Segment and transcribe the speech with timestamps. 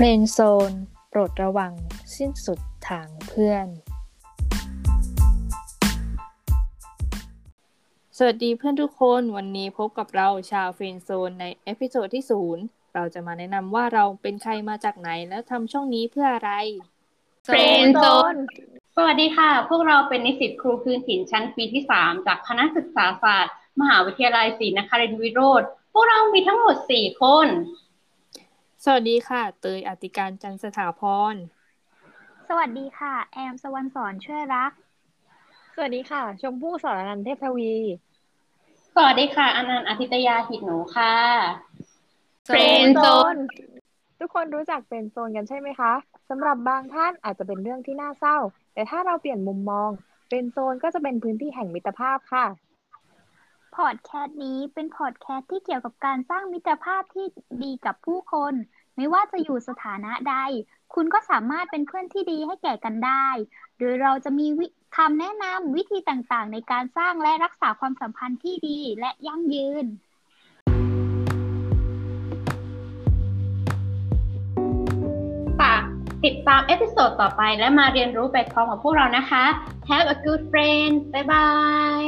[0.00, 0.72] friend zone
[1.10, 1.72] โปรดระวัง
[2.16, 2.58] สิ้นสุด
[2.88, 3.66] ทางเพื่อน
[8.18, 12.64] สวัสดีเพื่อนทุกคนวันนี้พบกับเราชาว friend zone ใน episode ที่ศูนย์
[12.94, 16.52] เราจะมาแนะนำว่าเราเป็นใครมาจากไหนแล้วทำช่องนี้เพื่ออะไร
[17.44, 18.34] friend zone
[18.96, 27.48] สวัสดีค่ะ พวกเราเป็นนิสิตครูพื้นถิ่นชั้นปีที่ 3 จากคณะศึกษาศาสตร์ มหาวิทยาลัยศรีนครินทรวิโรฒพวกเรามีทั้งหมด 4 คน
[28.90, 31.02] สวัสดีค่ะ เตยอติการจันทร์สถาพ
[31.32, 31.34] ร
[32.48, 34.72] สวัสดีค่ะ แอมสวรรณสอนช่วยรัก
[35.74, 37.74] สวัสดีค่ะ ชมพู่สอนนันท์เทพทวี
[38.94, 41.14] สวัสดีค่ะอนันต์อาทิตยาหิตหนูค่ะ
[42.46, 43.36] เฟรนด์โซน
[44.18, 45.92] ทุกคนรู้จักเฟรนด์โซนกันใช่ไหมคะ
[46.28, 48.38] สำหรับบางท่านอาจจะเป็นเรื่องที่น่าเศร้า
[48.74, 49.90] แต่ถ้าเราเปลี่ยนมุมมอง
[50.26, 52.46] เฟรนด์โซนก็จะเป็นพื้นที่แห่งมิตรภาพค่ะ
[53.76, 57.26] พอดแคสต์นี้เป็นพอดแคสต์ที่เกี่ยวกับการสร้างมิตรภาพที่
[57.62, 58.54] ดีกับผู้คน
[59.00, 60.36] ไม่ว่าจะอยู่สถานะใด
[60.94, 63.26] คุณก็สามารถเป็นเพื่อนที่ดีให้แก่กันได้
[63.78, 64.46] โดยเราจะมี
[64.96, 69.86] คำแนะนำวิธีต่างๆ ในการสร้างและรักษาความสัมพันธ์ที่ดีและยั่งยืน
[75.60, 75.82] ฝาก
[76.24, 79.44] ติดตาม episode ต่อไปและมาเรียนรู้ไปพร้อมกับพวกเรานะคะ
[79.88, 81.48] Have a good friend บ๊ายบา
[82.00, 82.02] ย